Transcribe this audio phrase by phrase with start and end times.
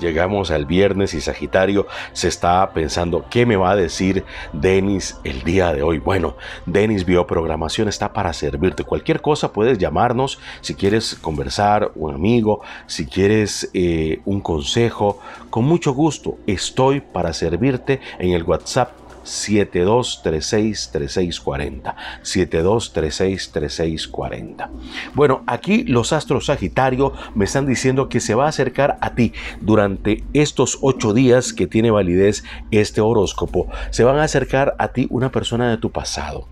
[0.00, 5.42] llegamos al viernes y Sagitario se está pensando, ¿qué me va a decir Denis el
[5.42, 5.98] día de hoy?
[5.98, 8.84] Bueno, Denis Bioprogramación está para servirte.
[8.84, 15.20] Cualquier cosa puedes llamarnos si quieres conversar, un amigo, si quieres eh, un consejo.
[15.50, 21.94] Con mucho gusto estoy para servirte en el WhatsApp 72363640.
[22.22, 24.68] 72363640.
[25.14, 29.32] Bueno, aquí los astros Sagitario me están diciendo que se va a acercar a ti
[29.60, 33.68] durante estos ocho días que tiene validez este horóscopo.
[33.90, 36.48] Se van a acercar a ti una persona de tu pasado.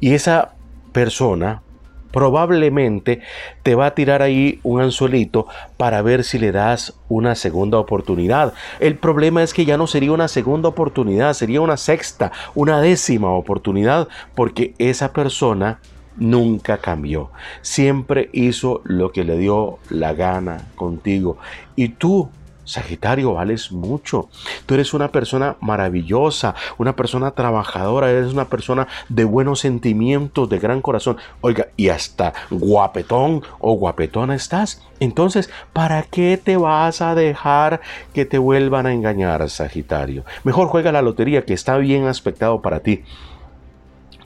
[0.00, 0.54] Y esa
[0.92, 1.62] persona
[2.10, 3.20] probablemente
[3.62, 8.54] te va a tirar ahí un anzuelito para ver si le das una segunda oportunidad.
[8.80, 13.30] El problema es que ya no sería una segunda oportunidad, sería una sexta, una décima
[13.30, 15.80] oportunidad, porque esa persona
[16.16, 17.30] nunca cambió.
[17.62, 21.38] Siempre hizo lo que le dio la gana contigo.
[21.76, 22.30] Y tú
[22.68, 24.28] Sagitario, vales mucho.
[24.66, 30.58] Tú eres una persona maravillosa, una persona trabajadora, eres una persona de buenos sentimientos, de
[30.58, 31.16] gran corazón.
[31.40, 34.82] Oiga, y hasta guapetón o guapetona estás.
[35.00, 37.80] Entonces, ¿para qué te vas a dejar
[38.12, 40.24] que te vuelvan a engañar, Sagitario?
[40.44, 43.02] Mejor juega la lotería que está bien aspectado para ti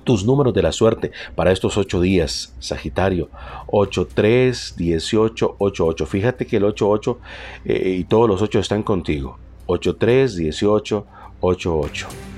[0.05, 3.29] tus números de la suerte para estos ocho días, Sagitario.
[3.67, 6.07] 8, 3, 18, 8, 8.
[6.07, 7.19] Fíjate que el 8, 8
[7.65, 9.39] eh, y todos los 8 están contigo.
[9.67, 11.07] 8, 3, 18,
[11.41, 12.32] 8, 8.